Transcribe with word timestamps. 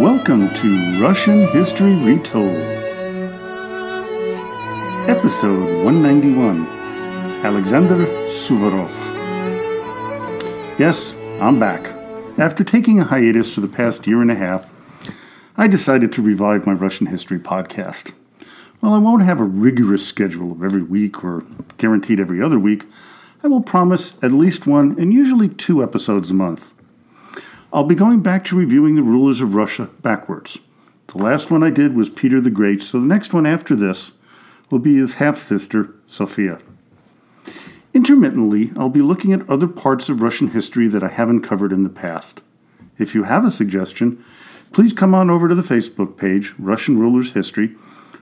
Welcome 0.00 0.52
to 0.54 1.00
Russian 1.00 1.46
History 1.52 1.94
Retold. 1.94 2.56
Episode 5.08 5.84
191 5.84 6.66
Alexander 7.44 8.04
Suvorov. 8.26 8.90
Yes, 10.80 11.14
I'm 11.40 11.60
back. 11.60 11.86
After 12.38 12.64
taking 12.64 12.98
a 12.98 13.04
hiatus 13.04 13.54
for 13.54 13.60
the 13.60 13.68
past 13.68 14.06
year 14.08 14.20
and 14.20 14.32
a 14.32 14.34
half, 14.34 14.68
I 15.56 15.68
decided 15.68 16.12
to 16.14 16.22
revive 16.22 16.66
my 16.66 16.72
Russian 16.72 17.06
history 17.06 17.38
podcast. 17.38 18.12
While 18.80 18.94
I 18.94 18.98
won't 18.98 19.22
have 19.22 19.40
a 19.40 19.44
rigorous 19.44 20.04
schedule 20.04 20.50
of 20.50 20.64
every 20.64 20.82
week 20.82 21.22
or 21.22 21.44
guaranteed 21.78 22.18
every 22.18 22.42
other 22.42 22.58
week, 22.58 22.84
I 23.44 23.46
will 23.46 23.62
promise 23.62 24.18
at 24.22 24.32
least 24.32 24.66
one 24.66 24.98
and 24.98 25.14
usually 25.14 25.48
two 25.48 25.82
episodes 25.82 26.32
a 26.32 26.34
month. 26.34 26.73
I'll 27.74 27.82
be 27.82 27.96
going 27.96 28.20
back 28.20 28.44
to 28.44 28.56
reviewing 28.56 28.94
the 28.94 29.02
rulers 29.02 29.40
of 29.40 29.56
Russia 29.56 29.90
backwards. 30.00 30.60
The 31.08 31.18
last 31.18 31.50
one 31.50 31.64
I 31.64 31.70
did 31.70 31.96
was 31.96 32.08
Peter 32.08 32.40
the 32.40 32.48
Great, 32.48 32.80
so 32.80 33.00
the 33.00 33.06
next 33.06 33.34
one 33.34 33.46
after 33.46 33.74
this 33.74 34.12
will 34.70 34.78
be 34.78 34.96
his 34.96 35.14
half 35.14 35.36
sister, 35.36 35.92
Sophia. 36.06 36.60
Intermittently, 37.92 38.70
I'll 38.76 38.90
be 38.90 39.02
looking 39.02 39.32
at 39.32 39.48
other 39.50 39.66
parts 39.66 40.08
of 40.08 40.22
Russian 40.22 40.50
history 40.50 40.86
that 40.86 41.02
I 41.02 41.08
haven't 41.08 41.42
covered 41.42 41.72
in 41.72 41.82
the 41.82 41.90
past. 41.90 42.42
If 42.96 43.12
you 43.12 43.24
have 43.24 43.44
a 43.44 43.50
suggestion, 43.50 44.24
please 44.70 44.92
come 44.92 45.12
on 45.12 45.28
over 45.28 45.48
to 45.48 45.54
the 45.56 45.62
Facebook 45.62 46.16
page, 46.16 46.54
Russian 46.60 46.96
Rulers 47.00 47.32
History, 47.32 47.74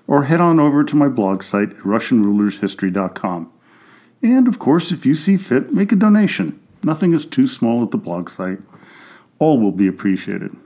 or 0.06 0.24
head 0.24 0.40
on 0.40 0.58
over 0.58 0.82
to 0.82 0.96
my 0.96 1.08
blog 1.08 1.42
site, 1.42 1.76
RussianRulersHistory.com. 1.80 3.52
And 4.22 4.48
of 4.48 4.58
course, 4.58 4.90
if 4.90 5.04
you 5.04 5.14
see 5.14 5.36
fit, 5.36 5.74
make 5.74 5.92
a 5.92 5.96
donation. 5.96 6.58
Nothing 6.82 7.12
is 7.12 7.26
too 7.26 7.46
small 7.46 7.82
at 7.82 7.90
the 7.90 7.98
blog 7.98 8.30
site. 8.30 8.58
All 9.42 9.58
will 9.58 9.72
be 9.72 9.88
appreciated. 9.88 10.56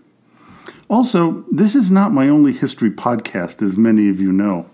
Also, 0.91 1.46
this 1.50 1.74
is 1.74 1.91
not 1.91 2.12
my 2.12 2.28
only 2.28 2.52
history 2.52 2.91
podcast, 2.91 3.62
as 3.62 3.78
many 3.78 4.10
of 4.10 4.20
you 4.20 4.30
know. 4.30 4.69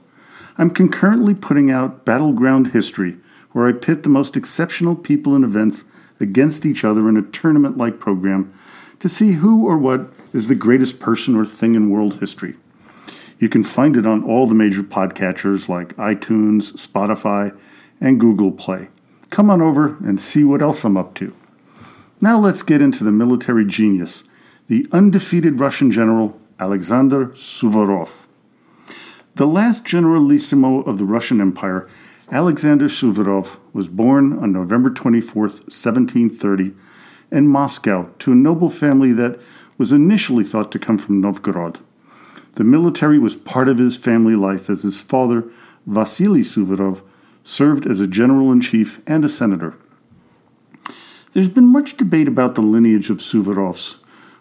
I'm 0.59 0.71
concurrently 0.71 1.35
putting 1.35 1.71
out 1.71 2.05
Battleground 2.05 2.73
History, 2.73 3.19
where 3.53 3.69
I 3.69 3.71
pit 3.71 4.03
the 4.03 4.09
most 4.09 4.37
exceptional 4.37 4.97
people 4.97 5.37
and 5.37 5.45
events 5.45 5.85
against 6.19 6.67
each 6.67 6.85
other 6.85 7.09
in 7.09 7.17
a 7.17 7.23
tournament 7.23 7.79
like 7.79 8.01
program 8.01 8.53
to 8.99 9.09
see 9.09 9.35
who 9.35 9.69
or 9.69 9.79
what 9.79 10.13
is 10.33 10.49
the 10.49 10.57
greatest 10.57 10.99
person 10.99 11.37
or 11.37 11.47
thing 11.47 11.77
in 11.77 11.89
world 11.89 12.19
history. 12.19 12.57
You 13.39 13.49
can 13.49 13.63
find 13.63 13.97
it 13.97 14.05
on 14.05 14.25
all 14.25 14.49
the 14.49 14.55
major 14.57 14.83
podcatchers 14.83 15.69
like 15.69 15.95
iTunes, 15.95 16.73
Spotify, 16.73 17.57
and 18.01 18.19
Google 18.19 18.51
Play. 18.51 18.89
Come 19.31 19.49
on 19.49 19.63
over 19.63 19.97
and 19.99 20.19
see 20.19 20.43
what 20.43 20.61
else 20.61 20.83
I'm 20.83 20.97
up 20.97 21.15
to. 21.15 21.33
Now 22.23 22.39
let's 22.39 22.63
get 22.63 22.81
into 22.81 23.03
the 23.03 23.11
military 23.11 23.65
genius, 23.67 24.23
the 24.69 24.87
undefeated 24.93 25.59
Russian 25.59 25.91
general 25.91 26.39
Alexander 26.61 27.27
Suvorov. 27.31 28.13
The 29.35 29.49
last 29.49 29.85
generalissimo 29.85 30.83
of 30.83 30.99
the 30.99 31.05
Russian 31.05 31.41
Empire, 31.41 31.89
Alexander 32.31 32.87
Suvorov, 32.87 33.57
was 33.73 33.89
born 33.89 34.39
on 34.39 34.53
November 34.53 34.89
24, 34.89 35.43
1730, 35.43 36.73
in 37.33 37.49
Moscow 37.49 38.09
to 38.21 38.31
a 38.31 38.37
noble 38.37 38.71
family 38.71 39.11
that 39.11 39.41
was 39.77 39.91
initially 39.91 40.45
thought 40.45 40.71
to 40.71 40.79
come 40.79 40.99
from 40.99 41.21
Novgorod. 41.21 41.81
The 42.55 42.63
military 42.63 43.19
was 43.19 43.35
part 43.35 43.67
of 43.67 43.79
his 43.79 43.97
family 43.97 44.37
life 44.37 44.71
as 44.71 44.83
his 44.83 45.03
father, 45.03 45.43
Vasily 45.89 46.43
Suvorov, 46.43 47.03
served 47.43 47.85
as 47.85 47.99
a 47.99 48.07
general 48.07 48.53
in 48.53 48.61
chief 48.61 49.03
and 49.09 49.25
a 49.25 49.29
senator. 49.29 49.75
There's 51.33 51.49
been 51.49 51.73
much 51.73 51.97
debate 51.97 52.29
about 52.29 52.57
the 52.57 52.61
lineage 52.61 53.09
of 53.09 53.17
Suvorovs, 53.17 53.97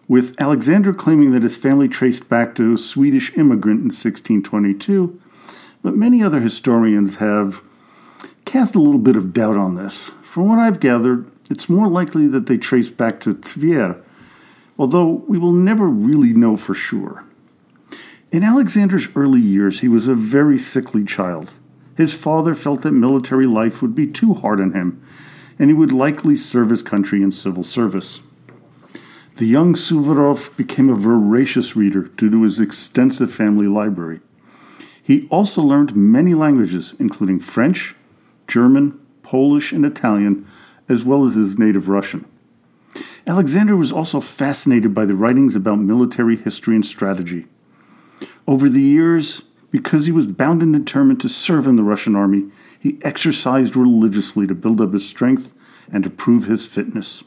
with 0.09 0.35
Alexander 0.41 0.93
claiming 0.93 1.31
that 1.31 1.43
his 1.43 1.55
family 1.55 1.87
traced 1.87 2.27
back 2.27 2.53
to 2.55 2.73
a 2.73 2.77
Swedish 2.77 3.37
immigrant 3.37 3.79
in 3.79 3.85
1622, 3.85 5.17
but 5.81 5.95
many 5.95 6.21
other 6.21 6.41
historians 6.41 7.15
have 7.15 7.61
cast 8.43 8.75
a 8.75 8.81
little 8.81 8.99
bit 8.99 9.15
of 9.15 9.31
doubt 9.31 9.55
on 9.55 9.75
this. 9.75 10.09
From 10.21 10.49
what 10.49 10.59
I've 10.59 10.81
gathered, 10.81 11.31
it's 11.49 11.69
more 11.69 11.87
likely 11.87 12.27
that 12.27 12.47
they 12.47 12.57
trace 12.57 12.89
back 12.89 13.21
to 13.21 13.35
Tver, 13.35 14.03
although 14.77 15.23
we 15.29 15.37
will 15.37 15.53
never 15.53 15.87
really 15.87 16.33
know 16.33 16.57
for 16.57 16.73
sure. 16.73 17.23
In 18.33 18.43
Alexander's 18.43 19.07
early 19.15 19.39
years, 19.39 19.79
he 19.79 19.87
was 19.87 20.09
a 20.09 20.15
very 20.15 20.59
sickly 20.59 21.05
child. 21.05 21.53
His 21.95 22.13
father 22.13 22.53
felt 22.53 22.81
that 22.81 22.91
military 22.91 23.47
life 23.47 23.81
would 23.81 23.95
be 23.95 24.07
too 24.07 24.33
hard 24.33 24.59
on 24.59 24.73
him, 24.73 25.01
and 25.61 25.69
he 25.69 25.75
would 25.75 25.93
likely 25.93 26.35
serve 26.35 26.71
his 26.71 26.81
country 26.81 27.21
in 27.21 27.31
civil 27.31 27.63
service. 27.63 28.21
The 29.35 29.45
young 29.45 29.75
Suvorov 29.75 30.57
became 30.57 30.89
a 30.89 30.95
voracious 30.95 31.75
reader 31.75 32.05
due 32.17 32.31
to 32.31 32.41
his 32.41 32.59
extensive 32.59 33.31
family 33.31 33.67
library. 33.67 34.21
He 35.03 35.27
also 35.29 35.61
learned 35.61 35.95
many 35.95 36.33
languages, 36.33 36.95
including 36.97 37.39
French, 37.39 37.93
German, 38.47 38.99
Polish, 39.21 39.71
and 39.71 39.85
Italian, 39.85 40.47
as 40.89 41.05
well 41.05 41.27
as 41.27 41.35
his 41.35 41.59
native 41.59 41.87
Russian. 41.87 42.25
Alexander 43.27 43.77
was 43.77 43.91
also 43.91 44.19
fascinated 44.19 44.95
by 44.95 45.05
the 45.05 45.15
writings 45.15 45.55
about 45.55 45.77
military 45.77 46.37
history 46.37 46.73
and 46.73 46.85
strategy. 46.85 47.45
Over 48.47 48.67
the 48.67 48.81
years, 48.81 49.43
because 49.71 50.05
he 50.05 50.11
was 50.11 50.27
bound 50.27 50.61
and 50.61 50.73
determined 50.73 51.21
to 51.21 51.29
serve 51.29 51.65
in 51.65 51.77
the 51.77 51.83
Russian 51.83 52.15
army, 52.15 52.51
he 52.79 52.99
exercised 53.01 53.75
religiously 53.75 54.45
to 54.45 54.53
build 54.53 54.81
up 54.81 54.93
his 54.93 55.07
strength 55.07 55.53
and 55.91 56.03
to 56.03 56.09
prove 56.09 56.45
his 56.45 56.65
fitness. 56.65 57.23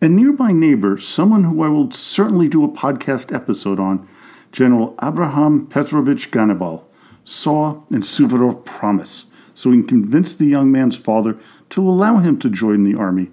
A 0.00 0.08
nearby 0.08 0.52
neighbor, 0.52 0.98
someone 0.98 1.44
who 1.44 1.62
I 1.62 1.68
will 1.68 1.90
certainly 1.90 2.48
do 2.48 2.64
a 2.64 2.68
podcast 2.68 3.34
episode 3.34 3.78
on, 3.78 4.08
General 4.50 4.94
Abraham 5.02 5.66
Petrovich 5.66 6.30
Gannibal, 6.30 6.88
saw 7.24 7.82
in 7.90 8.00
Suvorov 8.00 8.64
promise, 8.64 9.26
so 9.54 9.70
he 9.70 9.82
convinced 9.82 10.38
the 10.38 10.46
young 10.46 10.72
man's 10.72 10.96
father 10.96 11.38
to 11.70 11.88
allow 11.88 12.18
him 12.18 12.38
to 12.40 12.50
join 12.50 12.84
the 12.84 12.96
army, 12.96 13.30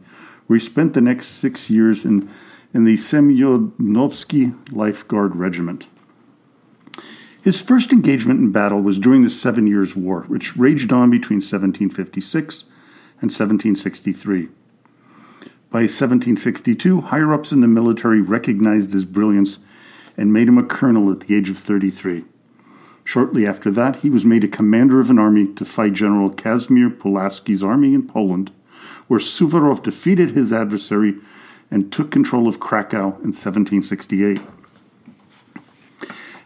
where 0.47 0.57
he 0.57 0.63
spent 0.63 0.93
the 0.93 1.01
next 1.01 1.27
six 1.27 1.69
years 1.69 2.05
in, 2.05 2.29
in 2.73 2.83
the 2.83 2.95
Semyonovsky 2.95 4.71
Life 4.71 5.07
Guard 5.07 5.35
Regiment. 5.35 5.87
His 7.41 7.61
first 7.61 7.93
engagement 7.93 8.39
in 8.39 8.51
battle 8.51 8.81
was 8.81 8.99
during 8.99 9.21
the 9.21 9.29
Seven 9.29 9.65
Years' 9.65 9.95
War, 9.95 10.23
which 10.23 10.57
raged 10.57 10.91
on 10.91 11.09
between 11.09 11.37
1756 11.37 12.63
and 13.21 13.31
1763. 13.31 14.49
By 15.71 15.81
1762, 15.81 17.01
higher 17.01 17.31
ups 17.31 17.51
in 17.51 17.61
the 17.61 17.67
military 17.67 18.21
recognized 18.21 18.91
his 18.91 19.05
brilliance 19.05 19.59
and 20.17 20.33
made 20.33 20.49
him 20.49 20.57
a 20.57 20.63
colonel 20.63 21.11
at 21.11 21.21
the 21.21 21.35
age 21.35 21.49
of 21.49 21.57
33. 21.57 22.25
Shortly 23.05 23.47
after 23.47 23.71
that, 23.71 23.97
he 23.97 24.09
was 24.09 24.25
made 24.25 24.43
a 24.43 24.47
commander 24.47 24.99
of 24.99 25.09
an 25.09 25.17
army 25.17 25.47
to 25.53 25.65
fight 25.65 25.93
General 25.93 26.29
Kazimir 26.29 26.89
Pulaski's 26.89 27.63
army 27.63 27.93
in 27.93 28.07
Poland, 28.07 28.51
where 29.07 29.19
Suvorov 29.19 29.81
defeated 29.81 30.31
his 30.31 30.51
adversary 30.51 31.15
and 31.71 31.91
took 31.91 32.11
control 32.11 32.47
of 32.47 32.59
Krakow 32.59 33.15
in 33.19 33.31
1768. 33.31 34.39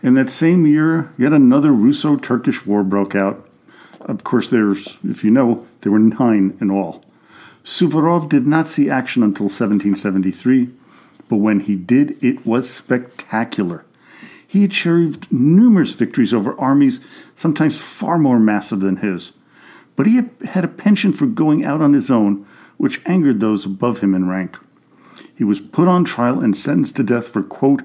In 0.03 0.16
that 0.16 0.30
same 0.30 0.68
year, 0.68 1.09
yet 1.18 1.31
another 1.31 1.72
Russo 1.72 2.18
Turkish 2.18 2.66
war 2.66 2.84
broke 2.84 3.16
out. 3.16 3.47
Of 4.02 4.25
course, 4.25 4.50
there's, 4.50 4.97
if 5.02 5.24
you 5.24 5.31
know, 5.31 5.66
there 5.80 5.94
were 5.94 6.00
nine 6.00 6.58
in 6.59 6.69
all. 6.69 7.06
Suvorov 7.64 8.28
did 8.28 8.46
not 8.46 8.68
see 8.68 8.90
action 8.90 9.24
until 9.24 9.46
1773, 9.46 10.69
but 11.30 11.38
when 11.38 11.62
he 11.62 11.78
did, 11.78 12.22
it 12.22 12.46
was 12.46 12.69
spectacular. 12.69 13.86
He 14.46 14.66
achieved 14.66 15.31
numerous 15.31 15.94
victories 15.94 16.34
over 16.34 16.59
armies, 16.59 17.00
sometimes 17.34 17.80
far 17.80 18.18
more 18.18 18.40
massive 18.40 18.81
than 18.81 18.97
his. 18.97 19.31
But 19.96 20.08
he 20.08 20.19
had 20.50 20.66
a 20.66 20.68
penchant 20.68 21.16
for 21.16 21.28
going 21.28 21.63
out 21.63 21.80
on 21.80 21.94
his 21.94 22.12
own, 22.12 22.46
which 22.75 23.02
angered 23.06 23.40
those 23.40 23.66
above 23.66 24.00
him 24.00 24.13
in 24.13 24.27
rank. 24.27 24.57
He 25.33 25.45
was 25.45 25.62
put 25.62 25.88
on 25.88 26.04
trial 26.04 26.42
and 26.42 26.57
sentenced 26.57 26.98
to 26.98 27.04
death 27.04 27.30
for, 27.30 27.42
quote, 27.42 27.83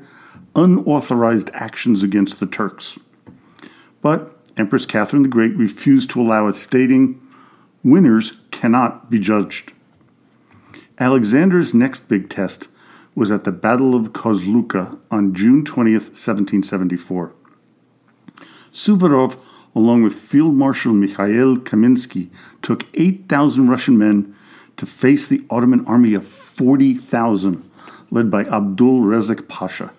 unauthorized 0.59 1.51
actions 1.55 2.03
against 2.03 2.41
the 2.41 2.47
Turks. 2.47 2.99
But 4.03 4.37
Empress 4.57 4.87
Catherine 4.87 5.23
the 5.23 5.29
Great 5.29 5.55
refused 5.57 6.11
to 6.11 6.21
allow 6.21 6.49
it, 6.49 6.55
stating, 6.55 7.25
Winners 7.85 8.39
cannot 8.51 9.09
be 9.09 9.21
judged. 9.21 9.73
Alexander's 10.99 11.73
next 11.73 12.09
big 12.09 12.29
test 12.29 12.67
was 13.15 13.31
at 13.31 13.45
the 13.45 13.53
Battle 13.53 13.95
of 13.95 14.13
Kozluka 14.13 14.99
on 15.13 15.33
June 15.33 15.65
20th, 15.65 16.11
1774. 16.11 17.33
Suvorov, 18.73 19.37
along 19.77 20.03
with 20.03 20.15
Field 20.15 20.55
Marshal 20.55 20.93
Mikhail 20.93 21.57
Kaminsky, 21.57 22.31
took 22.63 22.85
8,000 22.95 23.69
Russian 23.69 23.97
men 23.97 24.35
to 24.77 24.87
face 24.87 25.29
the 25.29 25.45
Ottoman 25.51 25.87
army 25.87 26.15
of 26.15 26.27
40,000, 26.27 27.71
led 28.11 28.29
by 28.29 28.45
Abdul 28.45 29.03
Rezek 29.03 29.49
Pasha. 29.49 29.93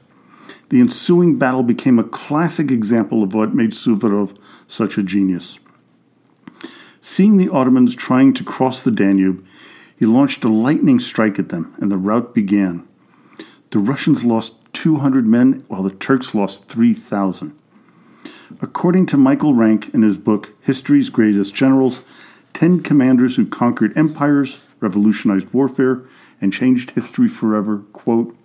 The 0.70 0.80
ensuing 0.80 1.38
battle 1.38 1.64
became 1.64 1.98
a 1.98 2.04
classic 2.04 2.70
example 2.70 3.24
of 3.24 3.34
what 3.34 3.56
made 3.56 3.72
Suvorov 3.72 4.38
such 4.68 4.98
a 4.98 5.04
genius. 5.04 5.60
Seeing 7.02 7.38
the 7.38 7.50
Ottomans 7.50 7.96
trying 7.96 8.34
to 8.36 8.44
cross 8.44 8.84
the 8.84 8.92
Danube, 8.92 9.44
he 9.98 10.06
launched 10.06 10.44
a 10.44 10.50
lightning 10.50 11.00
strike 11.00 11.40
at 11.40 11.50
them, 11.50 11.76
and 11.80 11.92
the 11.92 11.98
rout 11.98 12.36
began. 12.36 12.88
The 13.72 13.80
Russians 13.80 14.24
lost 14.24 14.74
200 14.74 15.26
men, 15.26 15.64
while 15.68 15.84
the 15.84 15.90
Turks 15.90 16.36
lost 16.36 16.66
3,000. 16.66 17.58
According 18.62 19.08
to 19.08 19.18
Michael 19.18 19.54
Rank 19.54 19.94
in 19.94 20.04
his 20.04 20.18
book 20.18 20.54
History's 20.62 21.10
Greatest 21.10 21.54
Generals, 21.54 22.02
10 22.54 22.82
commanders 22.82 23.36
who 23.36 23.46
conquered 23.46 23.98
empires, 23.98 24.68
revolutionized 24.80 25.52
warfare, 25.54 26.02
and 26.42 26.54
changed 26.54 26.92
history 26.92 27.28
forever, 27.28 27.80
quote, 27.94 28.36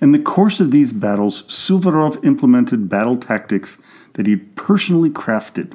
in 0.00 0.12
the 0.12 0.18
course 0.18 0.60
of 0.60 0.70
these 0.70 0.92
battles, 0.92 1.42
Suvorov 1.44 2.24
implemented 2.24 2.88
battle 2.88 3.16
tactics 3.16 3.78
that 4.14 4.26
he 4.26 4.36
personally 4.36 5.10
crafted. 5.10 5.74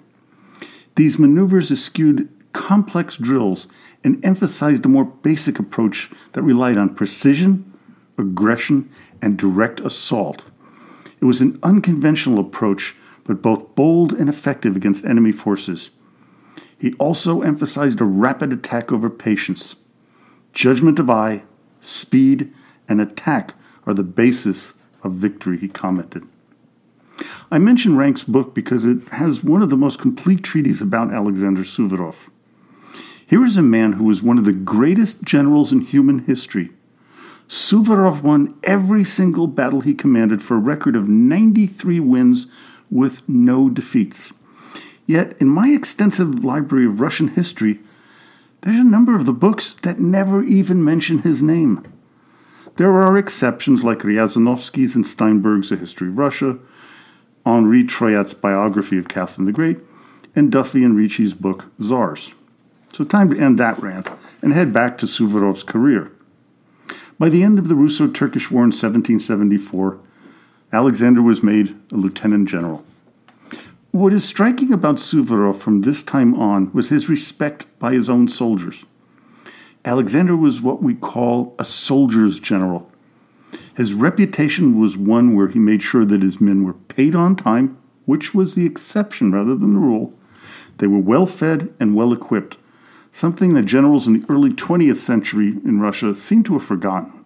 These 0.96 1.20
maneuvers 1.20 1.72
eschewed 1.72 2.30
complex 2.54 3.18
drills 3.18 3.68
and 4.04 4.24
emphasized 4.26 4.86
a 4.86 4.90
more 4.90 5.06
basic 5.06 5.60
approach 5.60 6.10
that 6.32 6.42
relied 6.42 6.78
on 6.78 6.96
precision, 6.96 7.72
aggression, 8.18 8.90
and 9.22 9.38
direct 9.38 9.80
assault. 9.82 10.46
It 11.20 11.26
was 11.26 11.42
an 11.42 11.60
unconventional 11.64 12.40
approach, 12.40 12.96
but 13.26 13.42
both 13.42 13.76
bold 13.76 14.14
and 14.14 14.30
effective 14.30 14.76
against 14.76 15.06
enemy 15.06 15.32
forces. 15.32 15.90
He 16.78 16.94
also 16.94 17.42
emphasized 17.42 18.02
a 18.02 18.06
rapid 18.06 18.54
attack 18.54 18.92
over 18.92 19.10
patience. 19.10 19.76
Judgment 20.54 21.00
of 21.00 21.10
eye, 21.10 21.44
speed, 21.80 22.54
and 22.88 23.02
attack 23.02 23.54
are 23.86 23.94
the 23.94 24.04
basis 24.04 24.74
of 25.04 25.14
victory, 25.14 25.58
he 25.58 25.68
commented. 25.68 26.24
I 27.52 27.60
mention 27.60 27.96
Rank's 27.96 28.24
book 28.24 28.54
because 28.54 28.86
it 28.86 29.08
has 29.10 29.44
one 29.44 29.62
of 29.62 29.70
the 29.70 29.78
most 29.78 30.00
complete 30.00 30.44
treatises 30.44 30.82
about 30.82 31.14
Alexander 31.14 31.62
Suvorov. 31.62 32.16
Here 33.28 33.44
is 33.44 33.58
a 33.58 33.64
man 33.64 33.94
who 33.94 34.04
was 34.04 34.22
one 34.22 34.38
of 34.38 34.46
the 34.46 34.54
greatest 34.54 35.24
generals 35.24 35.72
in 35.72 35.82
human 35.82 36.20
history. 36.20 36.72
Suvorov 37.48 38.22
won 38.22 38.58
every 38.64 39.04
single 39.04 39.48
battle 39.48 39.82
he 39.82 39.94
commanded 39.94 40.42
for 40.42 40.56
a 40.56 40.60
record 40.60 40.96
of 40.96 41.08
93 41.08 42.00
wins 42.00 42.48
with 42.90 43.28
no 43.30 43.70
defeats. 43.70 44.34
Yet, 45.06 45.40
in 45.40 45.48
my 45.48 45.70
extensive 45.70 46.44
library 46.44 46.86
of 46.86 47.00
Russian 47.00 47.30
history, 47.30 47.80
there's 48.62 48.80
a 48.80 48.84
number 48.84 49.16
of 49.16 49.26
the 49.26 49.34
books 49.34 49.76
that 49.84 50.00
never 50.00 50.42
even 50.44 50.84
mention 50.84 51.20
his 51.20 51.44
name. 51.44 51.86
There 52.78 52.92
are 52.92 53.18
exceptions 53.18 53.86
like 53.86 54.00
Riasanovsky's 54.00 54.96
and 54.96 55.08
Steinberg's 55.08 55.72
A 55.72 55.78
History 55.78 56.10
of 56.10 56.18
Russia, 56.18 56.58
Henri 57.46 57.86
Troyat's 57.86 58.34
biography 58.34 58.98
of 58.98 59.08
Catherine 59.08 59.46
the 59.46 59.54
Great, 59.54 59.78
and 60.36 60.52
Duffy 60.52 60.84
and 60.84 60.98
Ricci's 60.98 61.34
book 61.34 61.66
Czars. 61.82 62.34
So, 62.92 63.06
time 63.06 63.30
to 63.30 63.40
end 63.40 63.58
that 63.60 63.80
rant 63.80 64.10
and 64.42 64.52
head 64.52 64.74
back 64.74 64.98
to 64.98 65.06
Suvorov's 65.06 65.64
career. 65.64 66.12
By 67.18 67.30
the 67.30 67.44
end 67.44 67.60
of 67.60 67.70
the 67.70 67.76
Russo 67.76 68.08
Turkish 68.08 68.52
War 68.52 68.64
in 68.64 68.72
1774, 68.72 69.98
Alexander 70.74 71.22
was 71.22 71.42
made 71.42 71.78
a 71.94 71.96
lieutenant 71.96 72.50
general. 72.50 72.84
What 73.92 74.12
is 74.12 74.26
striking 74.26 74.74
about 74.74 74.98
Suvorov 74.98 75.58
from 75.58 75.82
this 75.82 76.04
time 76.04 76.36
on 76.36 76.74
was 76.74 76.90
his 76.90 77.08
respect 77.08 77.68
by 77.80 77.94
his 77.94 78.10
own 78.10 78.28
soldiers. 78.28 78.84
Alexander 79.86 80.36
was 80.36 80.62
what 80.62 80.82
we 80.82 80.96
call 80.96 81.56
a 81.60 81.64
soldier's 81.64 82.40
general. 82.40 82.92
His 83.76 83.94
reputation 83.94 84.80
was 84.80 84.98
one 84.98 85.36
where 85.36 85.48
he 85.48 85.60
made 85.60 85.84
sure 85.84 86.06
that 86.06 86.24
his 86.24 86.42
men 86.42 86.64
were 86.64 86.74
paid 86.74 87.14
on 87.14 87.36
time, 87.36 87.78
which 88.06 88.34
was 88.34 88.56
the 88.56 88.66
exception 88.66 89.32
rather 89.32 89.56
than 89.56 89.76
the 89.76 89.80
rule. 89.80 90.12
They 90.80 90.88
were 90.88 91.00
well 91.00 91.28
fed 91.28 91.72
and 91.80 91.96
well 91.96 92.12
equipped, 92.12 92.58
something 93.12 93.54
that 93.54 93.64
generals 93.64 94.08
in 94.08 94.14
the 94.14 94.26
early 94.28 94.50
20th 94.50 94.98
century 94.98 95.50
in 95.50 95.80
Russia 95.80 96.16
seem 96.16 96.44
to 96.46 96.54
have 96.54 96.64
forgotten. 96.64 97.24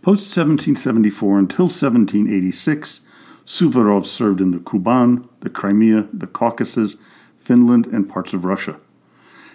Post 0.00 0.36
1774 0.36 1.38
until 1.38 1.64
1786, 1.64 3.00
Suvorov 3.44 4.06
served 4.06 4.40
in 4.40 4.52
the 4.52 4.58
Kuban, 4.58 5.28
the 5.40 5.50
Crimea, 5.50 6.08
the 6.12 6.26
Caucasus, 6.26 6.96
Finland, 7.36 7.86
and 7.86 8.08
parts 8.08 8.32
of 8.32 8.46
Russia. 8.46 8.78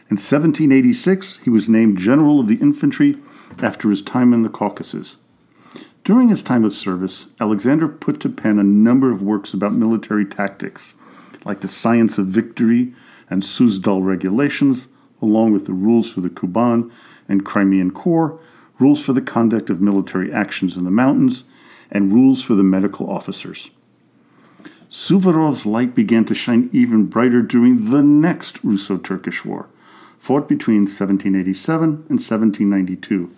In 0.09 0.15
1786, 0.15 1.38
he 1.44 1.51
was 1.51 1.69
named 1.69 2.00
General 2.00 2.39
of 2.39 2.47
the 2.47 2.56
Infantry 2.56 3.17
after 3.61 3.91
his 3.91 4.01
time 4.01 4.33
in 4.33 4.41
the 4.41 4.50
Caucasus. 4.50 5.17
During 6.03 6.29
his 6.29 6.41
time 6.41 6.65
of 6.65 6.73
service, 6.73 7.27
Alexander 7.39 7.88
put 7.88 8.19
to 8.21 8.29
pen 8.29 8.57
a 8.57 8.63
number 8.63 9.11
of 9.11 9.21
works 9.21 9.53
about 9.53 9.73
military 9.73 10.25
tactics, 10.25 10.95
like 11.45 11.59
the 11.59 11.67
Science 11.67 12.17
of 12.17 12.25
Victory 12.25 12.91
and 13.29 13.44
Suzdal 13.44 14.03
Regulations, 14.03 14.88
along 15.21 15.53
with 15.53 15.67
the 15.67 15.73
rules 15.73 16.09
for 16.12 16.21
the 16.21 16.29
Kuban 16.29 16.91
and 17.27 17.45
Crimean 17.45 17.91
Corps, 17.91 18.39
rules 18.79 19.05
for 19.05 19.13
the 19.13 19.21
conduct 19.21 19.69
of 19.69 19.79
military 19.79 20.33
actions 20.33 20.75
in 20.75 20.85
the 20.85 20.89
mountains, 20.89 21.44
and 21.91 22.12
rules 22.12 22.41
for 22.41 22.55
the 22.55 22.63
medical 22.63 23.07
officers. 23.07 23.69
Suvorov's 24.89 25.67
light 25.67 25.94
began 25.94 26.25
to 26.25 26.33
shine 26.33 26.71
even 26.73 27.05
brighter 27.05 27.44
during 27.44 27.91
the 27.91 28.01
next 28.01 28.63
Russo 28.63 28.97
Turkish 28.97 29.45
War, 29.45 29.69
fought 30.19 30.48
between 30.48 30.81
1787 30.81 31.83
and 31.83 32.19
1792. 32.19 33.36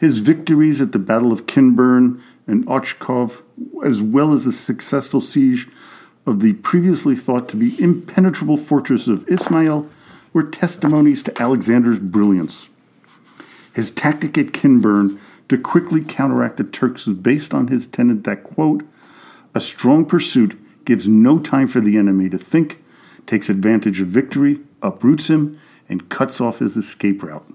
His 0.00 0.18
victories 0.18 0.80
at 0.80 0.92
the 0.92 0.98
Battle 0.98 1.32
of 1.32 1.46
Kinburn 1.46 2.20
and 2.46 2.66
Ochkov, 2.66 3.42
as 3.84 4.02
well 4.02 4.32
as 4.32 4.44
the 4.44 4.52
successful 4.52 5.20
siege 5.20 5.68
of 6.26 6.40
the 6.40 6.54
previously 6.54 7.14
thought 7.14 7.48
to 7.50 7.56
be 7.56 7.80
impenetrable 7.80 8.56
fortress 8.56 9.06
of 9.06 9.28
Ismail, 9.28 9.88
were 10.32 10.42
testimonies 10.42 11.22
to 11.22 11.42
Alexander's 11.42 11.98
brilliance. 11.98 12.68
His 13.74 13.90
tactic 13.90 14.36
at 14.38 14.52
Kinburn 14.52 15.20
to 15.48 15.58
quickly 15.58 16.02
counteract 16.02 16.56
the 16.56 16.64
Turks 16.64 17.06
was 17.06 17.16
based 17.18 17.52
on 17.52 17.68
his 17.68 17.86
tenet 17.86 18.24
that, 18.24 18.42
quote, 18.42 18.82
a 19.54 19.60
strong 19.60 20.04
pursuit 20.04 20.58
gives 20.84 21.06
no 21.06 21.38
time 21.38 21.68
for 21.68 21.80
the 21.80 21.96
enemy 21.96 22.28
to 22.30 22.38
think, 22.38 22.82
takes 23.26 23.48
advantage 23.48 24.00
of 24.00 24.08
victory, 24.08 24.60
uproots 24.82 25.28
him, 25.28 25.58
and 25.88 26.08
cuts 26.08 26.40
off 26.40 26.58
his 26.58 26.76
escape 26.76 27.22
route. 27.22 27.46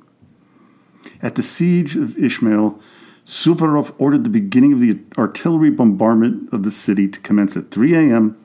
At 1.21 1.35
the 1.35 1.44
siege 1.44 1.95
of 1.95 2.18
Ismail, 2.18 2.79
Suvorov 3.25 3.94
ordered 3.97 4.24
the 4.24 4.29
beginning 4.29 4.74
of 4.74 4.79
the 4.79 5.00
artillery 5.18 5.69
bombardment 5.69 6.51
of 6.53 6.63
the 6.63 6.71
city 6.71 7.07
to 7.09 7.19
commence 7.19 7.57
at 7.57 7.71
3 7.71 7.94
a.m. 7.94 8.38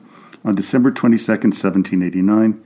on 0.43 0.55
December 0.55 0.91
22, 0.91 1.31
1789, 1.31 2.61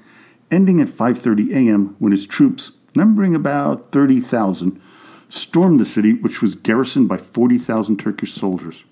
ending 0.49 0.81
at 0.81 0.87
5:30 0.87 1.51
a.m. 1.51 1.95
when 1.99 2.11
his 2.11 2.25
troops, 2.25 2.71
numbering 2.95 3.35
about 3.35 3.91
30,000, 3.91 4.81
stormed 5.29 5.79
the 5.79 5.85
city, 5.85 6.13
which 6.13 6.41
was 6.41 6.55
garrisoned 6.55 7.07
by 7.07 7.17
40,000 7.17 7.97
Turkish 7.97 8.33
soldiers. 8.33 8.83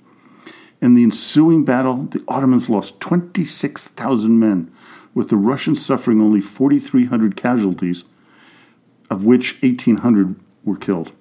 In 0.81 0.93
the 0.93 1.03
ensuing 1.03 1.65
battle, 1.65 2.03
the 2.03 2.23
Ottomans 2.27 2.69
lost 2.69 2.99
26,000 2.99 4.37
men, 4.37 4.71
with 5.15 5.29
the 5.29 5.37
Russians 5.37 5.83
suffering 5.83 6.21
only 6.21 6.41
4,300 6.41 7.35
casualties, 7.35 8.03
of 9.09 9.23
which 9.23 9.61
1,800 9.61 10.35
were 10.63 10.77
killed. 10.77 11.11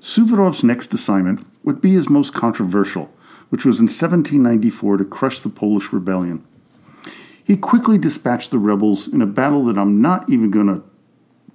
Suvorov's 0.00 0.64
next 0.64 0.94
assignment 0.94 1.46
would 1.64 1.80
be 1.80 1.92
his 1.92 2.08
most 2.08 2.32
controversial, 2.32 3.10
which 3.50 3.64
was 3.64 3.78
in 3.78 3.84
1794 3.84 4.98
to 4.98 5.04
crush 5.04 5.40
the 5.40 5.48
Polish 5.48 5.92
rebellion. 5.92 6.44
He 7.44 7.56
quickly 7.56 7.98
dispatched 7.98 8.50
the 8.50 8.58
rebels 8.58 9.08
in 9.08 9.22
a 9.22 9.26
battle 9.26 9.64
that 9.64 9.78
I'm 9.78 10.00
not 10.00 10.28
even 10.28 10.50
going 10.50 10.66
to 10.66 10.82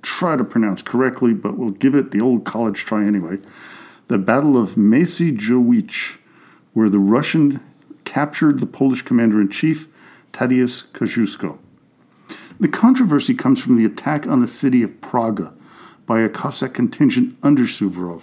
try 0.01 0.35
to 0.35 0.43
pronounce 0.43 0.81
correctly, 0.81 1.33
but 1.33 1.57
we'll 1.57 1.69
give 1.69 1.95
it 1.95 2.11
the 2.11 2.21
old 2.21 2.45
college 2.45 2.79
try 2.79 3.05
anyway. 3.05 3.37
The 4.07 4.17
Battle 4.17 4.57
of 4.57 4.71
Mieściejowicz, 4.71 6.17
where 6.73 6.89
the 6.89 6.99
Russian 6.99 7.61
captured 8.03 8.59
the 8.59 8.65
Polish 8.65 9.01
commander 9.01 9.39
in 9.39 9.49
chief, 9.49 9.87
Tadeusz 10.33 10.87
Kosciuszko. 10.91 11.57
The 12.63 12.69
controversy 12.69 13.33
comes 13.33 13.61
from 13.61 13.75
the 13.75 13.83
attack 13.83 14.25
on 14.25 14.39
the 14.39 14.47
city 14.47 14.83
of 14.83 15.01
Praga 15.01 15.51
by 16.05 16.21
a 16.21 16.29
Cossack 16.29 16.73
contingent 16.73 17.37
under 17.43 17.63
Suvorov. 17.63 18.21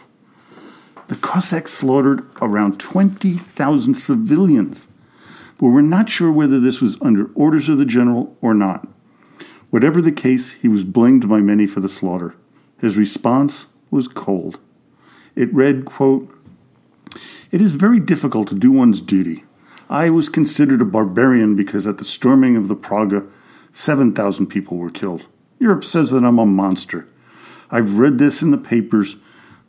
The 1.09 1.17
Cossacks 1.17 1.75
slaughtered 1.75 2.25
around 2.41 2.81
20,000 2.81 3.95
civilians, 3.95 4.87
but 5.59 5.67
we're 5.67 5.83
not 5.83 6.09
sure 6.09 6.33
whether 6.33 6.59
this 6.59 6.81
was 6.81 6.97
under 7.03 7.31
orders 7.35 7.69
of 7.69 7.77
the 7.77 7.85
general 7.85 8.35
or 8.41 8.55
not. 8.55 8.89
Whatever 9.69 10.01
the 10.01 10.11
case, 10.11 10.53
he 10.55 10.69
was 10.69 10.85
blamed 10.85 11.29
by 11.29 11.41
many 11.41 11.67
for 11.67 11.81
the 11.81 11.89
slaughter. 11.91 12.35
His 12.79 12.97
response 12.97 13.67
was 13.91 14.09
cold. 14.09 14.59
It 15.37 15.53
read, 15.53 15.85
quote, 15.85 16.35
It 17.51 17.61
is 17.61 17.73
very 17.73 18.01
difficult 18.01 18.49
to 18.49 18.55
do 18.55 18.73
one's 18.73 19.03
duty. 19.03 19.45
I 19.91 20.09
was 20.09 20.31
considered 20.31 20.81
a 20.81 20.87
barbarian 20.87 21.57
because 21.57 21.87
at 21.87 21.99
the 21.99 22.05
storming 22.05 22.57
of 22.57 22.69
the 22.69 22.75
Praga, 22.75 23.27
7,000 23.73 24.47
people 24.47 24.77
were 24.77 24.91
killed. 24.91 25.27
Europe 25.59 25.85
says 25.85 26.11
that 26.11 26.25
I'm 26.25 26.39
a 26.39 26.47
monster. 26.47 27.07
I've 27.71 27.99
read 27.99 28.19
this 28.19 28.43
in 28.43 28.51
the 28.51 28.59
papers, 28.59 29.17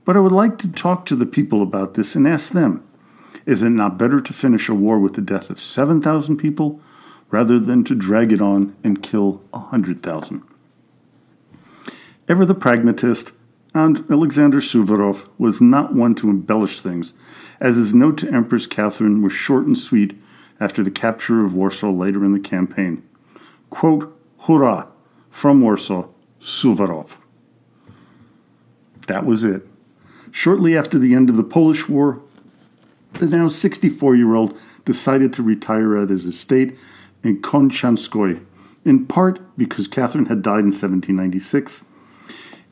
but 0.05 0.17
I 0.17 0.19
would 0.19 0.31
like 0.31 0.57
to 0.59 0.71
talk 0.71 1.05
to 1.05 1.15
the 1.15 1.25
people 1.25 1.61
about 1.61 1.93
this 1.93 2.15
and 2.15 2.27
ask 2.27 2.53
them 2.53 2.87
is 3.45 3.63
it 3.63 3.69
not 3.69 3.97
better 3.97 4.19
to 4.19 4.33
finish 4.33 4.69
a 4.69 4.73
war 4.73 4.99
with 4.99 5.13
the 5.13 5.21
death 5.21 5.49
of 5.49 5.59
7,000 5.59 6.37
people 6.37 6.79
rather 7.31 7.59
than 7.59 7.83
to 7.85 7.95
drag 7.95 8.31
it 8.31 8.41
on 8.41 8.75
and 8.83 9.01
kill 9.01 9.41
a 9.53 9.59
hundred 9.59 10.03
thousand. 10.03 10.43
Ever 12.27 12.45
the 12.45 12.53
pragmatist, 12.53 13.31
And 13.73 14.05
Alexander 14.11 14.59
Suvorov 14.59 15.27
was 15.37 15.61
not 15.61 15.95
one 15.95 16.13
to 16.15 16.29
embellish 16.29 16.81
things, 16.81 17.13
as 17.61 17.77
his 17.77 17.93
note 17.93 18.17
to 18.17 18.29
Empress 18.29 18.67
Catherine 18.67 19.21
was 19.21 19.31
short 19.31 19.65
and 19.65 19.77
sweet 19.77 20.19
after 20.59 20.83
the 20.83 20.91
capture 20.91 21.45
of 21.45 21.53
Warsaw 21.53 21.89
later 21.89 22.25
in 22.25 22.33
the 22.33 22.39
campaign. 22.39 23.01
Quote, 23.71 24.15
Hurrah! 24.41 24.87
From 25.31 25.61
Warsaw, 25.61 26.07
Suvorov. 26.39 27.13
That 29.07 29.25
was 29.25 29.43
it. 29.43 29.65
Shortly 30.29 30.77
after 30.77 30.99
the 30.99 31.15
end 31.15 31.29
of 31.29 31.37
the 31.37 31.43
Polish 31.43 31.89
War, 31.89 32.21
the 33.13 33.25
now 33.25 33.47
64 33.47 34.15
year 34.15 34.35
old 34.35 34.57
decided 34.85 35.33
to 35.33 35.43
retire 35.43 35.97
at 35.97 36.09
his 36.09 36.25
estate 36.25 36.77
in 37.23 37.41
Konshanskoye, 37.41 38.45
in 38.85 39.07
part 39.07 39.39
because 39.57 39.87
Catherine 39.87 40.27
had 40.27 40.41
died 40.41 40.65
in 40.65 40.71
1796 40.71 41.85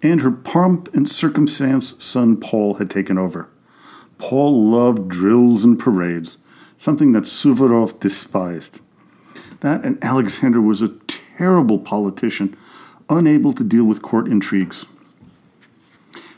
and 0.02 0.22
her 0.22 0.32
pomp 0.32 0.94
and 0.94 1.10
circumstance 1.10 2.02
son 2.04 2.38
Paul 2.38 2.76
had 2.76 2.90
taken 2.90 3.18
over. 3.18 3.50
Paul 4.18 4.66
loved 4.66 5.10
drills 5.10 5.64
and 5.64 5.80
parades, 5.80 6.38
something 6.78 7.12
that 7.14 7.24
Suvorov 7.24 8.00
despised. 8.00 8.80
That 9.62 9.84
and 9.84 9.98
Alexander 10.02 10.62
was 10.62 10.82
a 10.82 10.94
terrible 11.08 11.80
politician, 11.80 12.56
unable 13.10 13.54
to 13.54 13.64
deal 13.64 13.84
with 13.84 14.02
court 14.02 14.28
intrigues. 14.28 14.86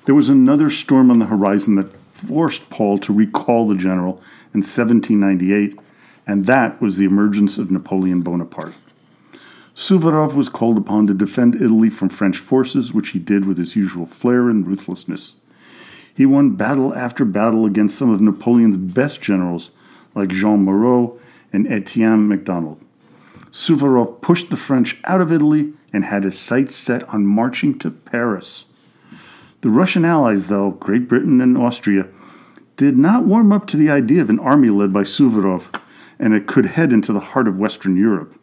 There 0.06 0.16
was 0.16 0.30
another 0.30 0.70
storm 0.70 1.12
on 1.12 1.20
the 1.20 1.28
horizon 1.28 1.76
that 1.76 1.90
forced 1.90 2.70
Paul 2.70 2.98
to 3.00 3.14
recall 3.14 3.68
the 3.68 3.76
general 3.76 4.16
in 4.54 4.62
1798, 4.62 5.80
and 6.26 6.46
that 6.46 6.82
was 6.82 6.98
the 6.98 7.06
emergence 7.06 7.58
of 7.58 7.72
Napoleon 7.72 8.22
Bonaparte. 8.22 8.74
Suvorov 9.76 10.34
was 10.34 10.50
called 10.50 10.78
upon 10.78 11.08
to 11.08 11.14
defend 11.14 11.56
Italy 11.56 11.90
from 11.90 12.10
French 12.10 12.38
forces, 12.38 12.94
which 12.94 13.10
he 13.10 13.20
did 13.20 13.46
with 13.46 13.58
his 13.58 13.76
usual 13.76 14.06
flair 14.06 14.50
and 14.50 14.68
ruthlessness. 14.68 15.34
He 16.14 16.26
won 16.26 16.52
battle 16.52 16.94
after 16.94 17.24
battle 17.24 17.66
against 17.66 17.98
some 17.98 18.10
of 18.10 18.22
Napoleon's 18.22 18.78
best 18.78 19.22
generals, 19.22 19.72
like 20.14 20.30
Jean 20.30 20.64
Moreau 20.64 21.20
and 21.54 21.72
Etienne 21.72 22.28
Macdonald. 22.28 22.84
Suvorov 23.52 24.22
pushed 24.22 24.50
the 24.50 24.58
French 24.58 24.98
out 25.04 25.22
of 25.22 25.32
Italy 25.32 25.74
and 25.92 26.06
had 26.06 26.24
his 26.24 26.40
sights 26.40 26.76
set 26.76 27.04
on 27.10 27.26
marching 27.26 27.78
to 27.80 27.92
Paris. 27.92 28.66
The 29.62 29.70
Russian 29.70 30.06
allies, 30.06 30.48
though, 30.48 30.72
Great 30.72 31.08
Britain 31.08 31.42
and 31.42 31.58
Austria, 31.58 32.08
did 32.78 32.98
not 32.98 33.26
warm 33.26 33.52
up 33.52 33.68
to 33.68 33.78
the 33.78 33.90
idea 33.90 34.22
of 34.22 34.30
an 34.30 34.40
army 34.40 34.70
led 34.70 34.92
by 34.92 35.04
Suvorov, 35.04 35.68
and 36.18 36.34
it 36.34 36.48
could 36.48 36.66
head 36.66 36.94
into 36.94 37.14
the 37.14 37.20
heart 37.20 37.48
of 37.48 37.60
Western 37.60 37.98
Europe. 37.98 38.34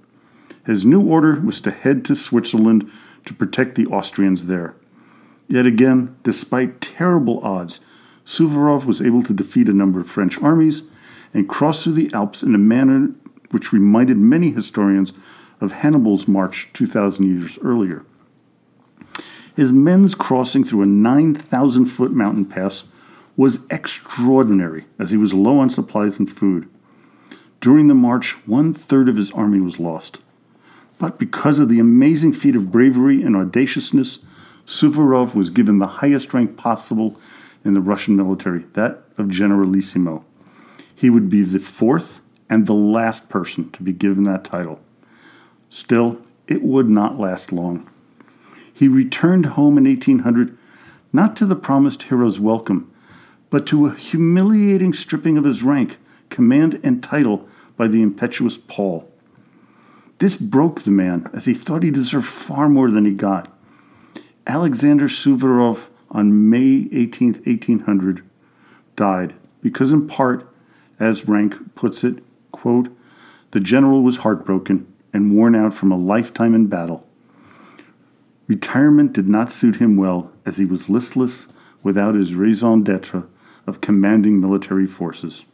His 0.65 0.85
new 0.85 1.01
order 1.01 1.41
was 1.41 1.61
to 1.63 1.71
head 1.71 2.05
to 2.05 2.15
Switzerland 2.15 2.91
to 3.25 3.35
protect 3.35 3.75
the 3.75 3.87
Austrians 3.87 4.47
there. 4.47 4.75
Yet 5.49 5.65
again, 5.65 6.17
despite 6.23 6.83
terrible 6.83 7.43
odds, 7.43 7.81
Suvorov 8.27 8.85
was 8.85 9.01
able 9.01 9.23
to 9.23 9.33
defeat 9.33 9.69
a 9.69 9.73
number 9.73 9.99
of 10.01 10.11
French 10.11 10.41
armies 10.43 10.83
and 11.33 11.49
cross 11.49 11.83
through 11.83 11.95
the 11.95 12.13
Alps 12.13 12.43
in 12.43 12.55
a 12.55 12.59
manner 12.59 13.09
which 13.51 13.73
reminded 13.73 14.17
many 14.17 14.51
historians 14.51 15.13
of 15.61 15.73
Hannibal's 15.73 16.29
march 16.29 16.69
2,000 16.73 17.27
years 17.27 17.59
earlier. 17.63 18.05
His 19.57 19.73
men's 19.73 20.15
crossing 20.15 20.63
through 20.63 20.83
a 20.83 20.87
9,000 20.87 21.87
foot 21.87 22.13
mountain 22.13 22.45
pass 22.45 22.85
was 23.37 23.67
extraordinary 23.71 24.85
as 24.99 25.11
he 25.11 25.17
was 25.17 25.35
low 25.35 25.59
on 25.59 25.71
supplies 25.71 26.19
and 26.19 26.31
food. 26.31 26.69
During 27.61 27.89
the 27.89 27.95
march, 27.95 28.33
one 28.47 28.73
third 28.73 29.09
of 29.09 29.17
his 29.17 29.33
army 29.33 29.61
was 29.61 29.81
lost. 29.81 30.19
But 30.99 31.19
because 31.19 31.59
of 31.59 31.69
the 31.69 31.81
amazing 31.81 32.33
feat 32.33 32.57
of 32.57 32.71
bravery 32.71 33.23
and 33.23 33.37
audaciousness, 33.37 34.21
Suvorov 34.67 35.35
was 35.35 35.51
given 35.51 35.79
the 35.79 35.87
highest 35.87 36.35
rank 36.35 36.57
possible 36.57 37.19
in 37.65 37.75
the 37.75 37.81
Russian 37.81 38.17
military, 38.17 38.65
that 38.75 39.03
of 39.17 39.29
Generalissimo. 39.29 40.25
He 40.95 41.11
would 41.11 41.29
be 41.29 41.43
the 41.43 41.59
fourth 41.59 42.21
and 42.51 42.67
the 42.67 42.75
last 42.75 43.29
person 43.29 43.71
to 43.73 43.83
be 43.83 43.93
given 43.93 44.25
that 44.25 44.45
title. 44.45 44.81
Still, 45.71 46.19
it 46.47 46.63
would 46.63 46.89
not 46.89 47.19
last 47.19 47.53
long. 47.53 47.89
He 48.73 48.89
returned 48.89 49.47
home 49.47 49.77
in 49.77 49.85
1800 49.85 50.57
not 51.13 51.37
to 51.37 51.47
the 51.47 51.57
promised 51.57 52.05
hero's 52.05 52.39
welcome, 52.39 52.93
but 53.51 53.67
to 53.67 53.87
a 53.87 53.95
humiliating 53.95 54.93
stripping 54.93 55.37
of 55.37 55.45
his 55.45 55.63
rank, 55.63 55.99
command, 56.29 56.81
and 56.83 57.03
title 57.03 57.49
by 57.77 57.89
the 57.89 58.03
impetuous 58.03 58.57
Paul. 58.57 59.11
This 60.19 60.37
broke 60.37 60.83
the 60.83 60.91
man, 60.91 61.31
as 61.33 61.45
he 61.45 61.55
thought 61.55 61.83
he 61.83 61.91
deserved 61.91 62.27
far 62.27 62.69
more 62.69 62.91
than 62.91 63.05
he 63.05 63.13
got. 63.13 63.53
Alexander 64.47 65.07
Suvorov, 65.07 65.87
on 66.11 66.51
May 66.51 66.89
18, 66.93 67.35
1800, 67.45 68.23
died 68.97 69.35
because, 69.63 69.93
in 69.93 70.09
part, 70.09 70.49
as 70.99 71.29
Rank 71.29 71.75
puts 71.75 72.03
it, 72.03 72.23
quote, 72.53 72.89
the 73.51 73.61
general 73.61 74.03
was 74.03 74.19
heartbroken 74.19 74.93
and 75.13 75.35
worn 75.35 75.55
out 75.55 75.75
from 75.75 75.91
a 75.91 75.97
lifetime 75.97 76.55
in 76.55 76.67
battle. 76.67 77.07
Retirement 78.47 79.13
did 79.13 79.29
not 79.29 79.51
suit 79.51 79.77
him 79.77 79.97
well, 79.97 80.33
as 80.47 80.57
he 80.59 80.65
was 80.65 80.89
listless 80.89 81.49
without 81.83 82.15
his 82.15 82.35
raison 82.35 82.83
d'etre 82.83 83.25
of 83.67 83.81
commanding 83.81 84.41
military 84.41 84.87
forces. 84.87 85.45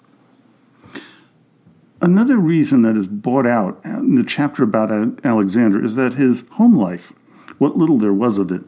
Another 2.00 2.36
reason 2.36 2.82
that 2.82 2.96
is 2.96 3.08
brought 3.08 3.46
out 3.46 3.80
in 3.84 4.14
the 4.14 4.24
chapter 4.24 4.62
about 4.62 4.90
Alexander 5.24 5.82
is 5.84 5.94
that 5.96 6.14
his 6.14 6.44
home 6.52 6.76
life, 6.76 7.12
what 7.58 7.76
little 7.76 7.98
there 7.98 8.12
was 8.12 8.38
of 8.38 8.52
it, 8.52 8.62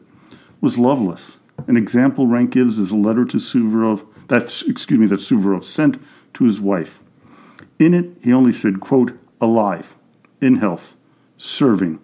was 0.59 0.77
loveless. 0.77 1.37
An 1.67 1.77
example 1.77 2.27
Rank 2.27 2.51
gives 2.51 2.77
is 2.77 2.91
a 2.91 2.95
letter 2.95 3.25
to 3.25 3.37
Suvorov 3.37 4.05
that's 4.27 4.61
excuse 4.63 4.99
me 4.99 5.05
that 5.07 5.19
Suvorov 5.19 5.63
sent 5.63 6.01
to 6.33 6.43
his 6.43 6.59
wife. 6.59 6.99
In 7.79 7.93
it, 7.93 8.09
he 8.23 8.33
only 8.33 8.53
said, 8.53 8.79
quote, 8.79 9.17
alive, 9.39 9.95
in 10.41 10.57
health, 10.57 10.95
serving, 11.37 11.99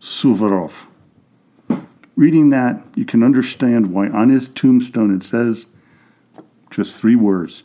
Suvorov. 0.00 0.86
Reading 2.16 2.50
that, 2.50 2.84
you 2.94 3.04
can 3.04 3.22
understand 3.22 3.92
why 3.92 4.08
on 4.08 4.28
his 4.28 4.48
tombstone 4.48 5.14
it 5.14 5.22
says 5.22 5.66
just 6.70 6.96
three 6.96 7.16
words 7.16 7.64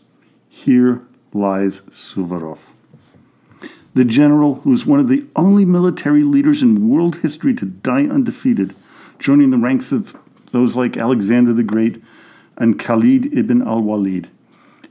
Here 0.50 1.06
lies 1.34 1.82
Suvorov 1.82 2.60
the 3.96 4.06
general, 4.06 4.56
who 4.56 4.72
was 4.72 4.86
one 4.86 5.00
of 5.00 5.08
the 5.08 5.26
only 5.38 5.64
military 5.64 6.24
leaders 6.24 6.62
in 6.62 6.90
world 6.90 7.18
history 7.18 7.56
to 7.56 7.66
die 7.66 8.04
undefeated, 8.04 8.76
joining 9.20 9.52
the 9.52 9.58
ranks 9.58 9.94
of 9.94 10.16
those 10.52 10.76
like 10.76 10.98
Alexander 10.98 11.54
the 11.54 11.64
Great 11.64 12.04
and 12.58 12.78
Khalid 12.78 13.34
ibn 13.34 13.62
al 13.62 13.82
Walid. 13.82 14.30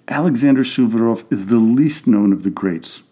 Alexander 0.08 0.62
Suvorov 0.64 1.24
is 1.32 1.46
the 1.46 1.56
least 1.56 2.06
known 2.06 2.32
of 2.32 2.42
the 2.42 2.50
greats. 2.50 3.02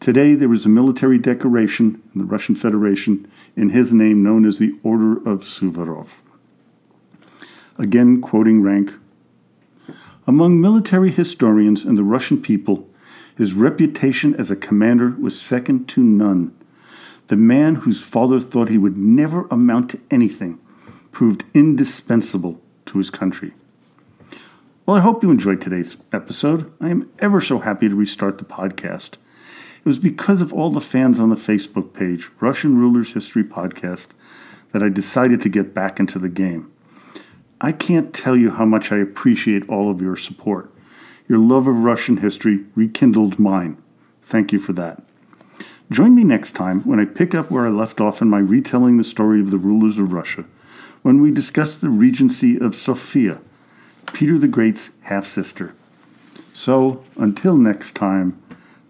Today, 0.00 0.34
there 0.34 0.52
is 0.52 0.64
a 0.64 0.70
military 0.70 1.18
decoration 1.18 2.02
in 2.14 2.20
the 2.22 2.26
Russian 2.26 2.54
Federation 2.54 3.30
in 3.54 3.68
his 3.68 3.92
name 3.92 4.22
known 4.22 4.46
as 4.46 4.58
the 4.58 4.74
Order 4.82 5.18
of 5.18 5.40
Suvorov. 5.40 6.08
Again, 7.76 8.22
quoting 8.22 8.62
Rank 8.62 8.94
Among 10.26 10.58
military 10.58 11.10
historians 11.10 11.84
and 11.84 11.98
the 11.98 12.02
Russian 12.02 12.40
people, 12.40 12.88
his 13.36 13.52
reputation 13.52 14.34
as 14.34 14.50
a 14.50 14.56
commander 14.56 15.10
was 15.20 15.38
second 15.38 15.86
to 15.90 16.02
none. 16.02 16.56
The 17.26 17.36
man 17.36 17.76
whose 17.76 18.02
father 18.02 18.40
thought 18.40 18.70
he 18.70 18.78
would 18.78 18.96
never 18.96 19.46
amount 19.50 19.90
to 19.90 20.00
anything 20.10 20.60
proved 21.12 21.44
indispensable 21.52 22.58
to 22.86 22.96
his 22.96 23.10
country. 23.10 23.52
Well, 24.90 24.98
I 24.98 25.02
hope 25.02 25.22
you 25.22 25.30
enjoyed 25.30 25.60
today's 25.60 25.96
episode. 26.12 26.72
I 26.80 26.88
am 26.88 27.12
ever 27.20 27.40
so 27.40 27.60
happy 27.60 27.88
to 27.88 27.94
restart 27.94 28.38
the 28.38 28.44
podcast. 28.44 29.18
It 29.78 29.84
was 29.84 30.00
because 30.00 30.42
of 30.42 30.52
all 30.52 30.68
the 30.70 30.80
fans 30.80 31.20
on 31.20 31.30
the 31.30 31.36
Facebook 31.36 31.94
page, 31.94 32.28
Russian 32.40 32.76
Rulers 32.76 33.12
History 33.12 33.44
Podcast, 33.44 34.08
that 34.72 34.82
I 34.82 34.88
decided 34.88 35.42
to 35.42 35.48
get 35.48 35.74
back 35.74 36.00
into 36.00 36.18
the 36.18 36.28
game. 36.28 36.72
I 37.60 37.70
can't 37.70 38.12
tell 38.12 38.36
you 38.36 38.50
how 38.50 38.64
much 38.64 38.90
I 38.90 38.96
appreciate 38.96 39.68
all 39.68 39.92
of 39.92 40.02
your 40.02 40.16
support. 40.16 40.74
Your 41.28 41.38
love 41.38 41.68
of 41.68 41.84
Russian 41.84 42.16
history 42.16 42.64
rekindled 42.74 43.38
mine. 43.38 43.80
Thank 44.22 44.52
you 44.52 44.58
for 44.58 44.72
that. 44.72 45.04
Join 45.92 46.16
me 46.16 46.24
next 46.24 46.56
time 46.56 46.80
when 46.80 46.98
I 46.98 47.04
pick 47.04 47.32
up 47.32 47.48
where 47.48 47.64
I 47.64 47.70
left 47.70 48.00
off 48.00 48.20
in 48.20 48.28
my 48.28 48.40
retelling 48.40 48.98
the 48.98 49.04
story 49.04 49.40
of 49.40 49.52
the 49.52 49.56
rulers 49.56 50.00
of 50.00 50.12
Russia, 50.12 50.46
when 51.02 51.22
we 51.22 51.30
discuss 51.30 51.78
the 51.78 51.90
regency 51.90 52.58
of 52.58 52.74
Sophia, 52.74 53.40
Peter 54.13 54.37
the 54.37 54.47
Great's 54.47 54.91
half 55.01 55.25
sister. 55.25 55.73
So, 56.53 57.03
until 57.17 57.57
next 57.57 57.95
time, 57.95 58.33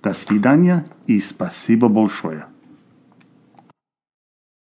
до 0.03 0.13
свидания 0.13 0.85
и 1.07 1.19
спасибо 1.19 1.87
большое. 1.87 2.45